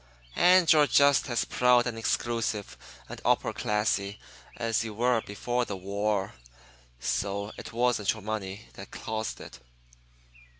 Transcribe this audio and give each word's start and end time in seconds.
And 0.35 0.73
you're 0.73 0.87
just 0.87 1.29
as 1.29 1.45
proud 1.45 1.85
and 1.85 1.95
exclusive 1.95 2.75
and 3.07 3.21
upper 3.23 3.53
classy 3.53 4.17
as 4.57 4.83
you 4.83 4.95
were 4.95 5.21
before 5.21 5.63
the 5.63 5.77
war. 5.77 6.33
So 6.99 7.51
it 7.55 7.71
wasn't 7.71 8.11
your 8.13 8.23
money 8.23 8.65
that 8.73 8.89
caused 8.89 9.39
it." 9.39 9.59